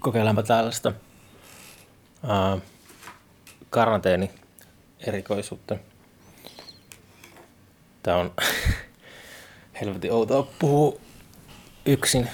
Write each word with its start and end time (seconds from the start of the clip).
kokeilemaan 0.00 0.46
tällaista 0.46 0.92
uh, 2.22 2.62
karanteeni 3.70 4.30
erikoisuutta. 5.06 5.76
Tää 8.02 8.16
on 8.16 8.32
helvetin 9.80 10.12
outoa 10.12 10.48
puhua 10.58 11.00
yksin. 11.86 12.28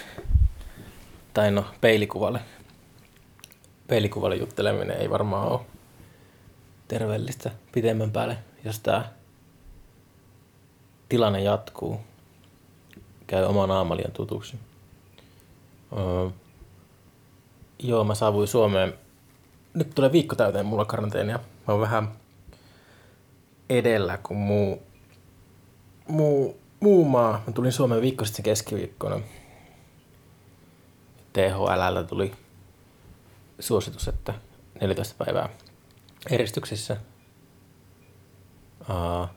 Tai 1.34 1.50
no, 1.50 1.64
peilikuvalle. 1.80 2.40
Peilikuvalle 3.88 4.36
jutteleminen 4.36 4.96
ei 4.96 5.10
varmaan 5.10 5.48
ole 5.48 5.60
terveellistä 6.88 7.50
pitemmän 7.72 8.10
päälle, 8.10 8.38
jos 8.64 8.80
tämä 8.80 9.04
tilanne 11.08 11.42
jatkuu. 11.42 12.00
Käy 13.26 13.44
oma 13.44 13.66
naamalian 13.66 14.12
tutuksi. 14.12 14.56
Öö, 15.92 16.30
joo, 17.78 18.04
mä 18.04 18.14
saavuin 18.14 18.48
Suomeen. 18.48 18.94
Nyt 19.74 19.90
tulee 19.94 20.12
viikko 20.12 20.36
täyteen 20.36 20.66
mulla 20.66 20.84
karanteenia. 20.84 21.38
Mä 21.38 21.74
oon 21.74 21.80
vähän 21.80 22.08
edellä 23.70 24.18
kuin 24.18 24.38
muu, 24.38 24.82
muu, 26.08 26.60
muu 26.80 27.04
maa. 27.04 27.42
Mä 27.46 27.52
tulin 27.52 27.72
Suomeen 27.72 28.02
viikko 28.02 28.24
sitten 28.24 28.42
keskiviikkona. 28.44 29.20
THL 31.32 32.02
tuli 32.08 32.32
suositus, 33.60 34.08
että 34.08 34.34
14 34.80 35.14
päivää 35.24 35.48
eristyksissä. 36.30 36.96
Uh, 38.80 39.28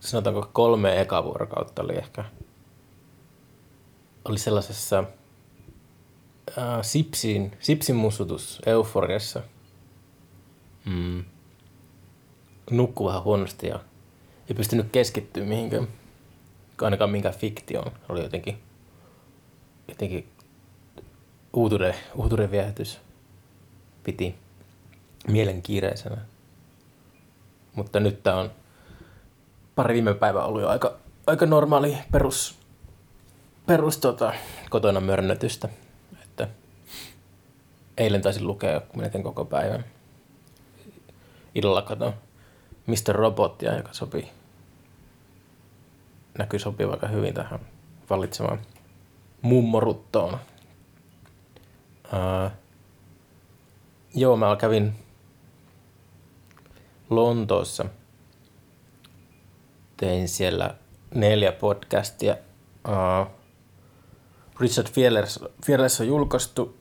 sanotaanko 0.00 0.50
kolme 0.52 1.00
eka 1.00 1.24
vuorokautta 1.24 1.82
oli 1.82 1.94
ehkä 1.94 2.24
oli 4.28 4.38
sellaisessa 4.38 5.04
uh, 6.48 6.82
sipsin, 6.82 7.56
sipsin 7.60 7.96
mussutus 7.96 8.62
euforiassa. 8.66 9.42
Mm. 10.84 11.24
Nukkuu 12.70 13.06
vähän 13.06 13.24
huonosti 13.24 13.66
ja 13.66 13.80
ei 14.48 14.56
pystynyt 14.56 14.86
keskittyä 14.92 15.44
mihinkään, 15.44 15.88
ainakaan 16.80 17.10
minkään 17.10 17.34
fiktioon. 17.34 17.92
Oli 18.08 18.22
jotenkin, 18.22 18.58
jotenkin 19.88 20.28
uutuuden, 21.52 21.94
uutuuden 22.14 22.50
viehätys 22.50 23.00
piti 24.04 24.34
mielenkiireisenä. 25.28 26.16
Mutta 27.74 28.00
nyt 28.00 28.22
tämä 28.22 28.36
on 28.36 28.50
pari 29.74 29.94
viime 29.94 30.14
päivää 30.14 30.44
ollut 30.44 30.62
jo 30.62 30.68
aika, 30.68 30.94
aika 31.26 31.46
normaali 31.46 31.98
perus, 32.12 32.58
perus 33.66 33.98
tota, 33.98 34.32
kotona 34.70 35.00
mörnötystä. 35.00 35.68
Eilen 37.96 38.22
taisin 38.22 38.46
lukea 38.46 38.80
melkein 38.96 39.24
koko 39.24 39.44
päivän. 39.44 39.84
Illalla 41.54 41.82
katon 41.82 42.14
Mr. 42.86 43.14
Robotia, 43.14 43.76
joka 43.76 43.92
sopii, 43.92 44.28
näkyy 46.38 46.58
sopii 46.58 46.86
aika 46.86 47.08
hyvin 47.08 47.34
tähän 47.34 47.60
vallitsemaan 48.10 48.60
mummoruttoon. 49.42 50.38
Uh, 52.04 52.50
joo, 54.14 54.36
mä 54.36 54.56
kävin 54.56 54.92
Lontoossa. 57.10 57.84
Tein 59.96 60.28
siellä 60.28 60.74
neljä 61.14 61.52
podcastia. 61.52 62.36
Uh, 62.88 63.26
Richard 64.60 64.88
Fielers, 64.88 65.40
Fielers 65.66 66.00
on 66.00 66.06
julkaistu. 66.06 66.76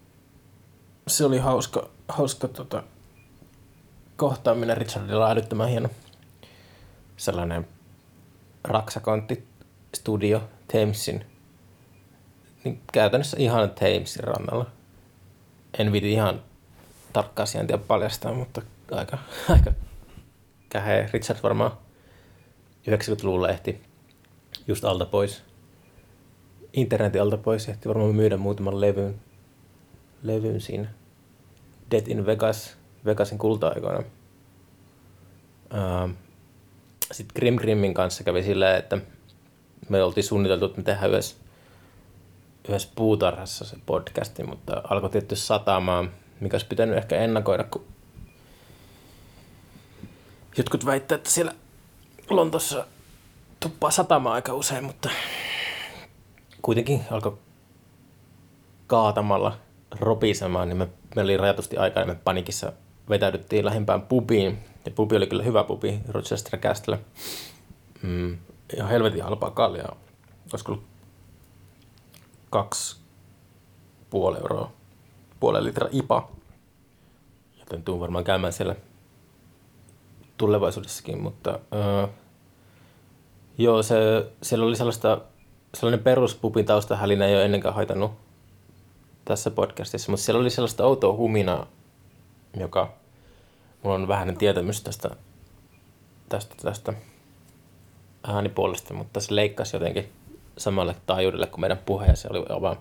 Se 1.07 1.25
oli 1.25 1.37
hauska, 1.37 1.89
hauska 2.07 2.47
tota, 2.47 2.83
kohtaaminen. 4.15 4.77
Richardilla 4.77 5.31
älyttömän 5.31 5.69
hieno 5.69 5.89
sellainen 7.17 7.67
raksakontti 8.63 9.47
studio 9.95 10.43
Thamesin. 10.67 11.25
Niin 12.63 12.81
käytännössä 12.93 13.37
ihan 13.39 13.69
Thamesin 13.69 14.23
rannalla. 14.23 14.65
En 15.79 15.91
viti 15.91 16.11
ihan 16.11 16.41
tarkkaa 17.13 17.45
sijaintia 17.45 17.77
paljastaa, 17.77 18.33
mutta 18.33 18.61
aika, 18.91 19.17
aika 19.49 19.71
käheä. 20.69 21.09
Richard 21.13 21.39
varmaan 21.43 21.71
90-luvulla 22.89 23.49
ehti 23.49 23.83
just 24.67 24.85
alta 24.85 25.05
pois. 25.05 25.43
Internetin 26.73 27.21
alta 27.21 27.37
pois 27.37 27.69
ehti 27.69 27.89
varmaan 27.89 28.15
myydä 28.15 28.37
muutaman 28.37 28.81
levyn, 28.81 29.21
levyn 30.23 30.61
siinä. 30.61 30.87
Dead 31.91 32.07
in 32.07 32.25
Vegas, 32.25 32.77
Vegasin 33.05 33.37
kulta-aikoina. 33.37 33.99
Uh, 33.99 36.09
Sitten 37.11 37.35
Grim 37.35 37.55
Grimmin 37.55 37.93
kanssa 37.93 38.23
kävi 38.23 38.43
silleen, 38.43 38.79
että 38.79 38.97
me 39.89 40.03
oltiin 40.03 40.23
suunniteltu, 40.23 40.65
että 40.65 40.77
me 40.77 40.83
tehdään 40.83 41.09
yhdessä, 41.09 41.35
yhdessä 42.69 42.89
puutarhassa 42.95 43.65
se 43.65 43.77
podcasti, 43.85 44.43
mutta 44.43 44.81
alkoi 44.89 45.09
tietty 45.09 45.35
satamaan, 45.35 46.11
mikä 46.39 46.55
olisi 46.55 46.67
pitänyt 46.67 46.97
ehkä 46.97 47.17
ennakoida, 47.17 47.63
kun 47.63 47.85
Jotkut 50.57 50.85
väittävät, 50.85 51.19
että 51.19 51.29
siellä 51.29 51.53
Lontossa 52.29 52.85
tuppaa 53.59 53.91
satamaan 53.91 54.35
aika 54.35 54.53
usein, 54.53 54.83
mutta 54.83 55.09
kuitenkin 56.61 57.01
alkoi 57.11 57.37
kaatamalla 58.87 59.57
ropisemaan, 59.91 60.69
niin 60.69 60.77
me, 60.77 60.87
me 61.15 61.21
oli 61.21 61.37
rajatusti 61.37 61.77
aikaa, 61.77 62.03
niin 62.03 62.15
me 62.17 62.21
panikissa 62.23 62.73
vetäydyttiin 63.09 63.65
lähimpään 63.65 64.01
pubiin. 64.01 64.57
Ja 64.85 64.91
pubi 64.91 65.15
oli 65.15 65.27
kyllä 65.27 65.43
hyvä 65.43 65.63
pubi 65.63 66.01
Rochester 66.07 66.59
Castle. 66.59 66.99
Mm, 68.01 68.37
ja 68.77 68.87
helvetin 68.87 69.23
halpaa 69.23 69.51
kaljaa. 69.51 69.95
Olisiko 70.53 70.71
ollut 70.71 70.85
kaksi 72.49 72.97
puoli 74.09 74.37
euroa, 74.37 74.71
puolen 75.39 75.63
litra 75.63 75.89
IPA. 75.91 76.29
Joten 77.59 77.83
tuun 77.83 77.99
varmaan 77.99 78.23
käymään 78.23 78.53
siellä 78.53 78.75
tulevaisuudessakin, 80.37 81.21
mutta 81.21 81.59
uh, 81.71 82.09
joo, 83.57 83.83
se, 83.83 83.95
siellä 84.41 84.65
oli 84.65 84.75
sellaista, 84.75 85.21
sellainen 85.73 86.03
peruspupin 86.03 86.65
taustahälinä 86.65 87.25
ei 87.25 87.35
ole 87.35 87.45
ennenkään 87.45 87.75
haitannut 87.75 88.11
tässä 89.25 89.51
podcastissa, 89.51 90.11
mutta 90.11 90.23
siellä 90.25 90.41
oli 90.41 90.49
sellaista 90.49 90.85
outoa 90.85 91.13
huminaa, 91.13 91.67
joka 92.59 92.93
mulla 93.83 93.95
on 93.95 94.07
vähän 94.07 94.37
tietämys 94.37 94.81
tästä, 94.81 95.09
tästä, 96.29 96.55
tästä 96.61 96.93
äänipuolesta, 98.27 98.93
mutta 98.93 99.19
se 99.19 99.35
leikkasi 99.35 99.75
jotenkin 99.75 100.09
samalle 100.57 100.95
taajuudelle 101.05 101.47
kuin 101.47 101.61
meidän 101.61 101.77
puhe, 101.85 102.05
ja 102.05 102.15
se 102.15 102.27
oli 102.31 102.61
vaan, 102.61 102.77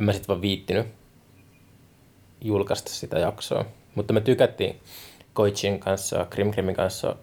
en 0.00 0.06
mä 0.06 0.12
sitten 0.12 0.28
vaan 0.28 0.42
viittinyt 0.42 0.86
julkaista 2.40 2.90
sitä 2.90 3.18
jaksoa. 3.18 3.64
Mutta 3.94 4.12
me 4.12 4.20
tykättiin 4.20 4.80
Koichin 5.32 5.80
kanssa, 5.80 6.26
Krimkrimin 6.30 6.74
kanssa 6.74 7.16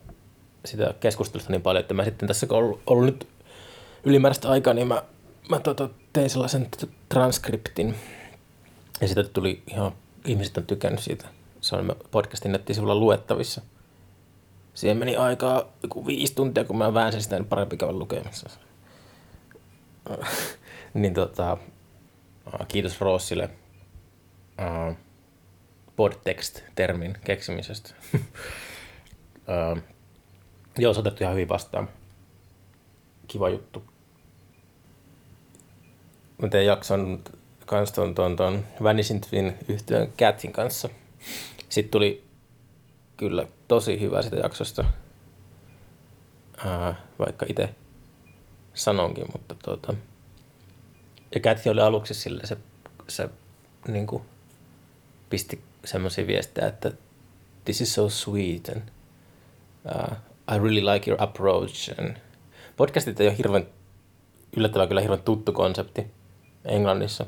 sitä 0.66 0.94
keskustelusta 1.00 1.52
niin 1.52 1.62
paljon, 1.62 1.82
että 1.82 1.94
mä 1.94 2.06
sitten 2.06 2.28
tässä 2.28 2.48
kun 2.48 2.58
ollut, 2.58 2.82
ollut 2.88 3.06
nyt 3.06 3.28
ylimääräistä 4.04 4.50
aikaa, 4.50 4.74
niin 4.74 4.88
mä, 4.88 5.04
mä 5.50 5.60
tota, 5.60 5.90
tein 6.14 6.30
sellaisen 6.30 6.68
transkriptin. 7.10 7.96
Ja 9.02 9.08
sitä 9.08 9.24
tuli 9.24 9.64
ihan, 9.68 9.92
ihmiset 10.26 10.58
on 10.58 10.66
tykännyt 10.66 11.02
siitä. 11.02 11.26
Se 11.62 11.76
on 11.76 11.96
podcastin 12.12 12.52
nettisivulla 12.52 12.96
luettavissa. 12.96 13.62
Siihen 14.74 14.98
meni 14.98 15.16
aikaa 15.16 15.64
joku 15.84 16.06
viisi 16.06 16.36
tuntia, 16.36 16.64
kun 16.64 16.78
mä 16.78 16.94
väänsin 16.94 17.22
sitä, 17.22 17.36
niin 17.36 17.46
parempi 17.46 17.78
käydä 17.78 17.94
lukemassa. 17.94 18.50
niin 20.94 21.14
tota, 21.14 21.58
kiitos 22.68 23.02
Rossille. 23.02 23.50
Uh, 24.60 24.98
podtext-termin 25.96 27.18
keksimisestä. 27.24 27.90
uh, 28.14 29.80
joo, 30.78 30.94
se 30.94 31.00
otettu 31.00 31.24
ihan 31.24 31.34
hyvin 31.34 31.50
vastaan. 31.50 31.90
Kiva 33.28 33.50
juttu. 33.50 33.84
Mä 36.42 36.48
tein 36.48 36.66
jakson 36.66 37.24
kanssa 37.68 37.96
ton, 37.96 38.16
ton, 38.16 38.36
ton 38.36 38.66
Vanishing 38.84 39.22
Twin 39.30 39.54
yhtyön 39.68 40.14
Catin 40.18 40.52
kanssa. 40.52 40.90
Sitten 41.70 41.92
tuli 41.92 42.24
kyllä 43.18 43.48
tosi 43.68 44.00
hyvä 44.00 44.22
sitä 44.22 44.36
jaksosta, 44.36 44.86
uh, 46.66 46.96
vaikka 47.20 47.46
itse 47.50 47.70
sanonkin, 48.74 49.26
mutta 49.32 49.56
tuota, 49.56 49.94
ja 51.36 51.42
Cat 51.42 51.58
oli 51.72 51.82
aluksi 51.82 52.14
sille 52.14 52.46
se, 52.46 52.58
se 53.08 53.30
niin 53.88 54.08
kuin, 54.08 54.24
pisti 55.30 55.62
semmoisia 55.86 56.28
viestejä, 56.28 56.68
että 56.68 56.92
this 57.66 57.82
is 57.82 57.94
so 57.94 58.10
sweet 58.10 58.70
and 58.70 58.82
uh, 59.96 60.18
I 60.56 60.60
really 60.60 60.86
like 60.94 61.10
your 61.12 61.24
approach. 61.24 62.00
And 62.00 62.18
podcastit 62.78 63.20
ei 63.20 63.28
ole 63.28 63.38
hirveän, 63.38 63.68
yllättävän 64.58 64.88
kyllä 64.88 65.02
hirveän 65.02 65.24
tuttu 65.24 65.52
konsepti 65.52 66.08
Englannissa. 66.66 67.26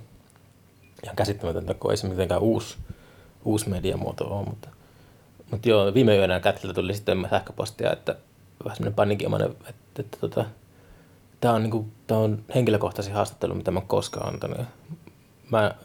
Ihan 1.04 1.16
käsittämätöntä, 1.16 1.74
kun 1.74 1.92
ei 1.92 1.98
se 1.98 2.08
mitenkään 2.08 2.42
uusi, 2.42 2.78
uusi 3.46 3.70
mediamuoto 3.70 4.38
ole, 4.38 4.46
mutta, 4.46 4.70
mutta 5.52 5.70
joo, 5.70 5.94
viime 5.94 6.18
yönä 6.18 6.40
kätiltä 6.40 6.74
tuli 6.74 6.94
sitten 6.94 7.28
sähköpostia, 7.30 7.94
että 7.94 8.16
vähän 8.64 8.76
semmoinen 8.76 8.96
paniikinomainen, 8.96 9.52
että, 9.52 9.70
että, 9.70 10.02
että 10.02 10.18
tota, 10.18 10.46
tämä 11.42 11.54
on, 11.54 11.64
niin 11.64 11.72
kuin, 11.72 11.92
tämä 12.08 12.20
on 12.20 12.44
henkilökohtaisin 12.56 13.14
haastattelu, 13.14 13.54
mitä 13.54 13.72
mä 13.72 13.82
koskaan 13.82 14.34
antanut. 14.34 14.68
Mä 15.52 15.76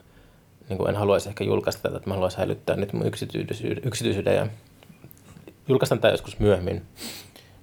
niin 0.69 0.78
kuin 0.78 0.88
en 0.88 0.96
haluaisi 0.96 1.28
ehkä 1.28 1.44
julkaista 1.44 1.82
tätä, 1.82 1.96
että 1.96 2.10
mä 2.10 2.14
haluaisin 2.14 2.37
säilyttää 2.37 2.76
nyt 2.76 2.93
mun 2.93 3.06
yksityisyyden, 3.06 3.84
yksityisyyden 3.84 4.37
ja 4.37 4.46
julkaistaan 5.69 6.00
tämä 6.00 6.12
joskus 6.12 6.38
myöhemmin. 6.38 6.87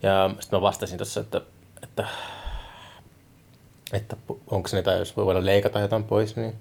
Ja 0.03 0.29
sitten 0.39 0.57
mä 0.57 0.61
vastasin 0.61 0.97
tuossa, 0.97 1.19
että, 1.19 1.41
että, 1.83 2.07
että 3.93 4.17
onko 4.47 4.67
se 4.67 4.77
niitä, 4.77 4.91
jos 4.91 5.17
voi 5.17 5.25
voida 5.25 5.45
leikata 5.45 5.79
jotain 5.79 6.03
pois, 6.03 6.35
niin 6.35 6.55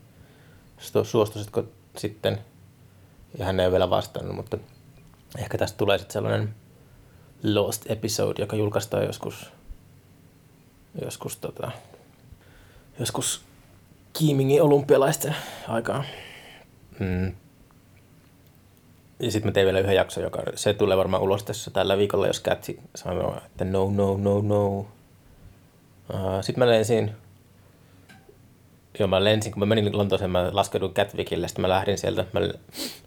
suostuisitko 1.03 1.65
sitten? 1.97 2.39
Ja 3.39 3.45
hän 3.45 3.61
ei 3.61 3.67
ole 3.67 3.73
vielä 3.73 3.91
vastannut, 3.91 4.37
mutta 4.37 4.59
ehkä 5.39 5.59
tästä 5.59 5.79
tulee 5.79 5.99
sitten 5.99 6.13
sellainen 6.13 6.55
Lost 7.43 7.91
episode, 7.91 8.43
joka 8.43 8.57
julkaistaan 8.57 9.05
joskus, 9.05 9.51
joskus, 11.05 11.37
tota, 11.37 11.71
joskus 12.99 13.45
Kiimingin 14.13 14.63
olympialaisten 14.63 15.37
aikaan. 15.69 16.05
Mm. 16.99 17.35
Ja 19.21 19.31
sitten 19.31 19.49
mä 19.49 19.53
tein 19.53 19.67
vielä 19.67 19.81
yhden 19.81 19.97
jakson, 19.97 20.23
joka 20.23 20.43
se 20.55 20.75
tulee 20.75 20.97
varmaan 20.97 21.23
ulos 21.23 21.45
tässä 21.45 21.71
tällä 21.71 21.99
viikolla, 21.99 22.27
jos 22.27 22.41
Kätsi 22.41 22.81
sanoo, 22.95 23.37
että 23.47 23.65
no, 23.65 23.91
no, 23.91 24.17
no, 24.17 24.41
no. 24.41 24.79
Uh, 24.79 24.87
sitten 26.41 26.65
mä 26.65 26.71
lensin, 26.71 27.11
joo 29.01 29.09
mä 29.09 29.25
lensin, 29.25 29.53
kun 29.53 29.61
mä 29.61 29.67
menin 29.67 29.99
Lontooseen, 29.99 30.31
mä 30.31 30.51
laskeudun 30.53 30.95
Catwickille, 30.95 31.49
sitten 31.49 31.63
mä 31.63 31.69
lähdin 31.69 31.99
sieltä, 31.99 32.25
mä, 32.33 32.41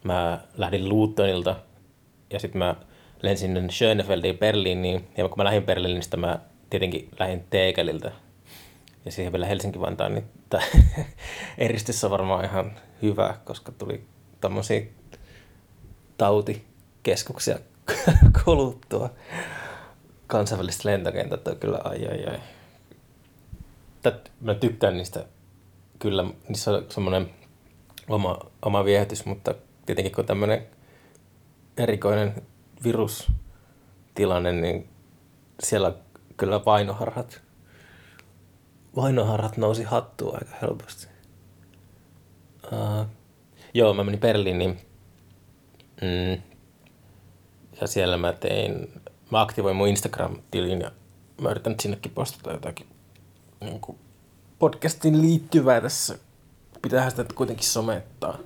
mä 0.03 0.39
lähdin 0.57 0.89
Lutonilta 0.89 1.55
ja 2.29 2.39
sitten 2.39 2.59
mä 2.59 2.75
lensin 3.21 3.69
Schönefeldiin 3.71 4.37
Berliiniin, 4.37 5.07
ja 5.17 5.27
kun 5.27 5.37
mä 5.37 5.43
lähdin 5.43 5.63
Berliiniin, 5.63 5.93
niin 5.93 6.03
sitten 6.03 6.19
mä 6.19 6.39
tietenkin 6.69 7.09
lähdin 7.19 7.43
Teekeliltä, 7.49 8.11
ja 9.05 9.11
siihen 9.11 9.33
vielä 9.33 9.45
Helsinki-Vantaan, 9.45 10.13
niin 10.13 10.25
eristys 11.57 12.03
on 12.03 12.11
varmaan 12.11 12.45
ihan 12.45 12.71
hyvä, 13.01 13.35
koska 13.43 13.71
tuli 13.71 14.03
tämmöisiä 14.41 14.81
tautikeskuksia 16.17 17.59
kuluttua. 18.45 19.09
Kansainväliset 20.27 20.85
lentokentät 20.85 21.47
on 21.47 21.55
kyllä 21.55 21.79
ai 21.83 22.07
ai 22.07 22.25
ai. 22.25 22.39
Tät, 24.01 24.31
mä 24.41 24.55
tykkään 24.55 24.97
niistä 24.97 25.25
kyllä, 26.03 26.25
niissä 26.47 26.71
on 26.71 26.85
semmoinen 26.89 27.29
oma, 28.09 28.39
oma 28.61 28.85
viehätys, 28.85 29.25
mutta 29.25 29.55
tietenkin 29.85 30.15
kun 30.15 30.25
tämmöinen 30.25 30.67
erikoinen 31.77 32.41
virustilanne, 32.83 34.51
niin 34.51 34.89
siellä 35.63 35.93
kyllä 36.37 36.59
painoharhat, 36.59 37.41
vainoharhat 38.95 39.57
nousi 39.57 39.83
hattua 39.83 40.33
aika 40.33 40.55
helposti. 40.61 41.07
Uh, 42.71 43.05
joo, 43.73 43.93
mä 43.93 44.03
menin 44.03 44.19
Berliiniin 44.19 44.79
mm, 46.01 46.41
ja 47.81 47.87
siellä 47.87 48.17
mä 48.17 48.33
tein, 48.33 49.01
mä 49.31 49.41
aktivoin 49.41 49.75
mun 49.75 49.87
Instagram-tilin 49.87 50.81
ja 50.81 50.91
mä 51.41 51.49
yritän 51.49 51.75
sinnekin 51.79 52.11
postata 52.11 52.51
jotakin 52.51 52.87
niin 53.61 53.79
kuin 53.79 53.97
podcastin 54.63 55.21
liittyvää 55.21 55.81
tässä. 55.81 56.17
Pitäähän 56.81 57.11
sitä 57.11 57.25
kuitenkin 57.35 57.65
somettaa. 57.65 58.37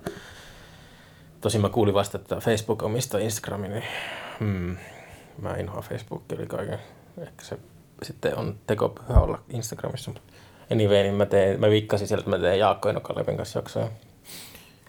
Tosin 1.42 1.62
mä 1.62 1.70
kuulin 1.70 1.94
vasta, 1.94 2.18
että 2.18 2.36
Facebook 2.36 2.84
omistaa 2.84 3.20
Instagramin, 3.20 3.72
niin 3.72 3.84
hmm, 4.40 4.78
mä 5.42 5.56
inhoan 5.56 5.84
Facebookia 5.84 6.38
eli 6.38 6.48
kaiken. 6.48 6.80
Ehkä 7.18 7.46
se 7.46 7.58
sitten 8.04 8.38
on 8.38 8.56
tekopyhä 8.68 9.20
olla 9.20 9.40
Instagramissa. 9.50 10.12
Anyway, 10.72 11.04
niin 11.04 11.16
mä, 11.16 11.26
tein, 11.26 11.60
mä 11.60 11.70
vikkasin 11.70 12.08
sieltä, 12.08 12.22
että 12.22 12.38
mä 12.38 12.40
tein 12.40 12.60
Jaakko 12.60 12.90
Enokalevin 12.90 13.38
kanssa 13.38 13.60
jaksoja. 13.60 13.88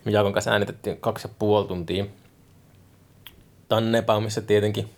Me 0.04 0.12
Jaakon 0.12 0.32
kanssa 0.32 0.50
äänitettiin 0.50 1.00
kaksi 1.00 1.28
ja 1.28 1.34
puoli 1.38 1.68
tuntia. 1.68 2.04
Tannepaumissa 3.68 4.42
tietenkin. 4.42 4.90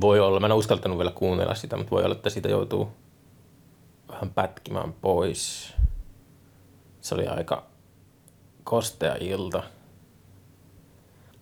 Voi 0.00 0.20
olla, 0.20 0.40
mä 0.40 0.46
en 0.46 0.52
uskaltanut 0.52 0.98
vielä 0.98 1.10
kuunnella 1.10 1.54
sitä, 1.54 1.76
mutta 1.76 1.90
voi 1.90 2.04
olla, 2.04 2.14
että 2.14 2.30
siitä 2.30 2.48
joutuu 2.48 2.92
vähän 4.20 4.34
pätkimään 4.34 4.92
pois. 4.92 5.72
Se 7.00 7.14
oli 7.14 7.26
aika 7.26 7.66
kostea 8.64 9.16
ilta. 9.20 9.62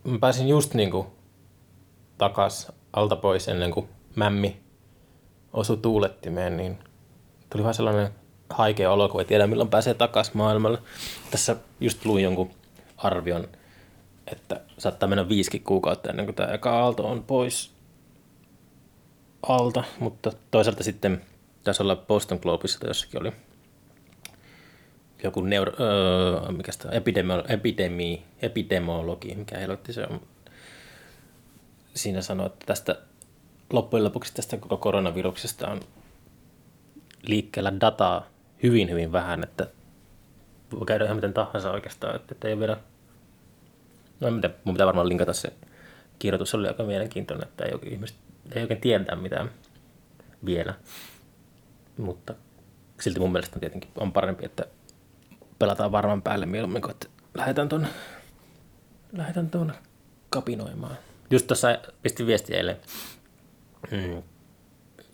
Mä 0.05 0.19
pääsin 0.19 0.49
just 0.49 0.75
niinku 0.75 1.07
takas 2.19 2.73
alta 2.93 3.17
pois 3.17 3.49
ennen 3.49 3.71
kuin 3.71 3.89
mämmi 4.17 4.61
osui 5.53 5.77
tuulettimeen, 5.77 6.57
niin 6.57 6.79
tuli 7.51 7.63
vähän 7.63 7.75
sellainen 7.75 8.15
haikea 8.51 8.93
olo, 8.93 9.09
kun 9.09 9.21
ei 9.21 9.25
tiedä 9.25 9.47
milloin 9.47 9.71
pääsee 9.71 9.95
takaisin 9.95 10.37
maailmalle. 10.37 10.79
Tässä 11.31 11.57
just 11.81 12.05
luin 12.05 12.25
jonkun 12.25 12.51
arvion, 12.97 13.49
että 14.27 14.61
saattaa 14.79 15.09
mennä 15.09 15.29
viisikin 15.29 15.63
kuukautta 15.63 16.11
ennen 16.11 16.27
kuin 16.27 16.35
tämä 16.37 16.53
eka 16.53 16.81
aalto 16.81 17.09
on 17.09 17.25
pois 17.25 17.73
alta, 19.43 19.85
mutta 20.01 20.33
toisaalta 20.51 20.85
sitten 20.85 21.23
taisi 21.69 21.83
olla 21.83 21.97
Boston 21.97 22.39
Globissa 22.43 22.81
tai 22.81 22.91
jossakin 22.91 23.21
oli. 23.21 23.33
Joku 25.25 25.41
neuro, 25.41 25.73
öö, 25.81 26.53
mikä 26.53 26.73
sitä, 26.73 26.89
epidemi, 26.91 27.33
epidemi, 27.49 28.25
epidemiologi, 28.43 29.35
mikä 29.35 29.59
helvetti 29.59 29.93
se 29.93 30.07
on. 30.11 30.21
Siinä 31.95 32.23
sanoi, 32.23 32.47
että 32.47 32.67
tästä 32.67 32.97
loppujen 33.73 34.05
lopuksi 34.05 34.35
tästä 34.35 34.57
koko 34.57 34.77
koronaviruksesta 34.77 35.69
on 35.69 35.81
liikkeellä 37.23 37.81
dataa 37.81 38.27
hyvin, 38.63 38.91
hyvin 38.91 39.13
vähän, 39.13 39.45
että 39.45 39.67
voi 40.73 40.87
käydä 40.87 41.05
ihan 41.05 41.17
miten 41.17 41.35
tahansa 41.35 41.71
oikeastaan, 41.71 42.17
että, 42.17 42.35
että 42.35 42.49
ei 42.49 42.59
vielä, 42.59 42.77
no 44.21 44.31
mitä, 44.31 44.51
mun 44.65 44.75
pitää 44.75 44.87
varmaan 44.87 45.09
linkata 45.09 45.33
se 45.33 45.53
kirjoitus, 46.19 46.51
se 46.51 46.57
oli 46.57 46.69
aika 46.69 46.83
mielenkiintoinen, 46.83 47.49
että 47.49 47.65
ei 47.65 47.73
ihmiset, 47.93 48.17
ei 48.55 48.63
oikein 48.63 48.81
tiedetä 48.81 49.17
mitään 49.17 49.51
vielä, 50.45 50.75
mutta 51.99 52.35
silti 53.01 53.21
mun 53.21 53.33
mielestä 53.33 53.61
tietenkin 53.61 53.91
on 54.01 54.13
parempi, 54.13 54.45
että 54.45 54.65
pelataan 55.59 55.93
varman 55.93 56.23
päälle 56.23 56.47
mieluummin 56.47 56.83
kuin, 56.83 56.91
että 56.91 57.07
lähdetään 57.35 57.69
tuonne 57.69 57.89
lähdetään 59.13 59.51
tuonne 59.51 59.75
kapinoimaan. 60.31 60.97
Just 61.31 61.47
tuossa 61.47 61.79
pistin 62.03 62.27
viesti 62.27 62.55
eilen 62.55 62.77
mm, 63.91 64.23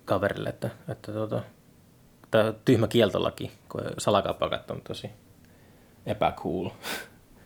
kaverille, 0.04 0.48
että, 0.48 0.70
että 0.88 1.12
tuota, 1.12 1.42
tämä 2.30 2.52
tyhmä 2.64 2.88
kieltolaki, 2.88 3.50
kun 3.68 3.80
salakaupakat 3.98 4.70
on 4.70 4.80
tosi 4.88 5.10
epäcool. 6.06 6.70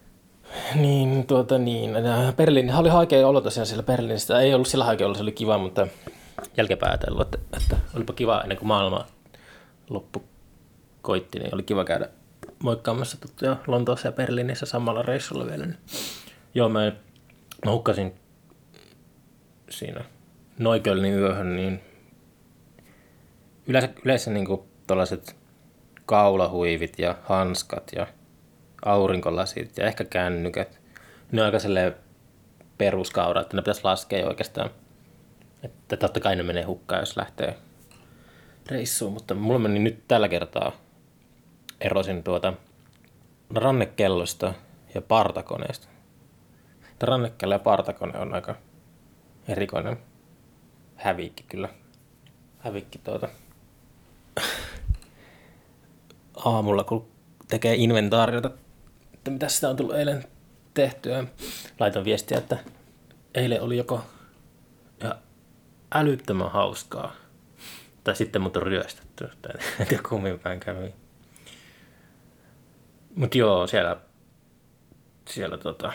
niin, 0.75 1.27
tuota 1.27 1.59
niin. 1.59 1.91
Berliini 2.37 2.73
oli 2.73 2.89
haikea 2.89 3.29
olo 3.29 3.41
tosiaan 3.41 3.67
siellä 3.67 3.83
Berliinissä. 3.83 4.41
Ei 4.41 4.55
ollut 4.55 4.69
sillä 4.69 4.85
haikea 4.85 5.07
olo, 5.07 5.15
se 5.15 5.23
oli 5.23 5.33
kiva, 5.33 5.59
mutta 5.59 5.87
jälkeenpäin 6.57 6.91
ajatellut, 6.93 7.35
että, 7.35 7.39
että 7.57 7.77
olipa 7.97 8.13
kiva 8.13 8.41
ennen 8.41 8.59
kuin 8.59 8.69
maailma 8.69 9.07
loppu 9.89 10.25
koitti, 11.03 11.39
niin 11.39 11.55
oli 11.55 11.63
kiva 11.63 11.85
käydä 11.85 12.09
moikkaamassa 12.63 13.21
tuttuja 13.21 13.57
Lontoossa 13.67 14.09
ja 14.09 14.13
Berliinissä 14.13 14.67
samalla 14.67 15.03
reissulla 15.03 15.47
vielä. 15.47 15.67
Niin. 15.67 15.79
Joo, 16.55 16.69
mä, 16.69 16.93
mä 17.65 17.71
hukkasin 17.71 18.15
siinä 19.71 20.05
Noikölnin 20.59 21.15
yöhön, 21.15 21.57
niin 21.57 21.81
yleensä, 23.67 23.89
yleensä 24.05 24.31
niin 24.31 24.47
tuollaiset 24.87 25.37
kaulahuivit 26.07 26.99
ja 26.99 27.15
hanskat 27.23 27.91
ja 27.97 28.07
aurinkolasit 28.85 29.79
ja 29.79 29.87
ehkä 29.87 30.05
kännykät. 30.05 30.81
Ne 31.33 31.43
on 31.43 31.47
aika 31.47 31.59
peruskaura, 32.79 33.41
että 33.41 33.57
ne 33.57 33.63
pitäisi 33.63 33.85
laskea 33.85 34.27
oikeastaan. 34.27 34.71
Että 35.63 35.97
totta 35.97 36.21
kai 36.21 36.37
ne 36.37 36.43
menee 36.43 36.63
hukkaan, 36.63 37.03
jos 37.03 37.17
lähtee 37.17 37.59
reissuun, 38.69 39.13
mutta 39.13 39.35
mulla 39.35 39.59
meni 39.59 39.79
nyt 39.79 40.09
tällä 40.09 40.29
kertaa 40.29 40.73
erosin 41.81 42.23
tuota 42.23 42.53
rannekellosta 43.55 44.55
ja 44.95 45.03
partakoneesta. 45.03 45.89
Rannekello 47.01 47.55
ja 47.55 47.59
partakone 47.59 48.19
on 48.19 48.35
aika 48.35 48.55
erikoinen 49.49 49.99
hävikki 50.97 51.45
kyllä. 51.49 51.69
Hävikki 52.59 52.99
tuota 52.99 53.29
aamulla, 56.45 56.85
kun 56.85 57.09
tekee 57.49 57.75
inventaariota, 57.75 58.51
että 59.15 59.31
mitä 59.31 59.49
sitä 59.49 59.69
on 59.69 59.77
tullut 59.77 59.95
eilen 59.95 60.25
tehtyä. 60.75 61.25
Laitan 61.81 62.05
viestiä, 62.05 62.39
että 62.39 62.59
eilen 63.35 63.63
oli 63.63 63.77
joko 63.77 64.05
ja 65.01 65.15
älyttömän 65.95 66.51
hauskaa, 66.51 67.13
tai 68.09 68.17
sitten 68.17 68.43
mut 68.43 68.57
on 68.57 68.63
ryöstetty. 68.63 69.25
En 69.81 69.87
tiedä 69.87 70.03
kummin 70.09 70.41
kävi. 70.61 70.95
Mutta 73.15 73.39
joo, 73.39 73.67
siellä, 73.67 73.97
siellä 75.29 75.59
tota, 75.59 75.93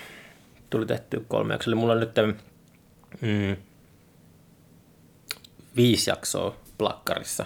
tuli 0.70 0.86
tehty 0.86 1.26
kolme 1.28 1.54
jaksoa. 1.54 1.72
Eli 1.72 1.76
mulla 1.76 1.94
on 1.94 2.00
nyt 2.00 2.16
mm, 3.22 3.56
viisi 5.76 6.10
jaksoa 6.10 6.56
plakkarissa. 6.78 7.46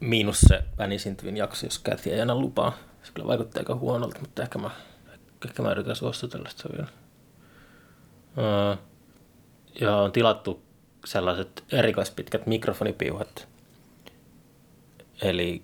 Miinus 0.00 0.40
se 0.40 0.64
vänisintyvin 0.78 1.36
jakso, 1.36 1.66
jos 1.66 1.78
Käti 1.78 2.12
ei 2.12 2.20
anna 2.20 2.34
lupaa. 2.34 2.78
Se 3.02 3.12
kyllä 3.12 3.28
vaikuttaa 3.28 3.60
aika 3.60 3.74
huonolta, 3.74 4.20
mutta 4.20 4.42
ehkä 4.42 4.58
mä, 4.58 4.70
ehkä 5.46 5.62
mä 5.62 5.70
yritän 5.70 5.96
suostutella 5.96 6.48
sitä 6.48 6.68
vielä. 6.72 6.88
Uh, 8.36 8.78
ja 9.80 9.96
on 9.96 10.12
tilattu 10.12 10.63
sellaiset 11.04 11.64
erikoispitkät 11.72 12.46
mikrofonipiuhat. 12.46 13.48
Eli 15.22 15.62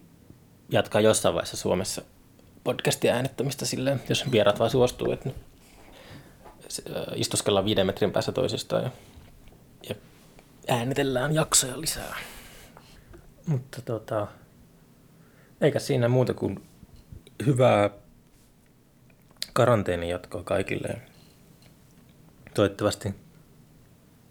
jatkaa 0.69 1.01
jossain 1.01 1.35
vaiheessa 1.35 1.57
Suomessa 1.57 2.03
podcastia 2.65 3.15
äänettämistä 3.15 3.67
silleen, 3.67 4.03
jos 4.09 4.31
vieraat 4.33 4.59
vaan 4.59 4.71
suostuu, 4.71 5.13
että 5.13 5.31
istuskellaan 7.15 7.65
viiden 7.65 7.87
metrin 7.87 8.13
päässä 8.13 8.33
toisistaan 8.33 8.83
ja, 8.85 8.91
ja 9.89 9.95
äänitellään 10.69 11.35
jaksoja 11.35 11.81
lisää. 11.81 12.17
Mutta 13.47 13.83
tota, 13.83 14.27
eikä 15.61 15.79
siinä 15.79 16.09
muuta 16.09 16.35
kuin 16.35 16.69
hyvää 17.47 17.91
karanteenin 19.53 20.09
jatkoa 20.09 20.43
kaikille. 20.43 21.03
Toivottavasti, 22.55 23.15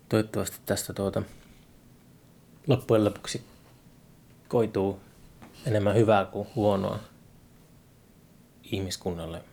toivottavasti 0.09 0.57
tästä 0.65 0.93
tuota, 0.93 1.23
loppujen 2.67 3.05
lopuksi 3.05 3.45
koituu 4.47 4.99
enemmän 5.65 5.95
hyvää 5.95 6.25
kuin 6.25 6.47
huonoa 6.55 6.99
ihmiskunnalle. 8.63 9.43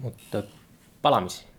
Mutta 0.00 0.42
palaamisiin. 1.02 1.49